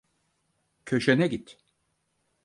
[0.85, 1.57] Köşene git.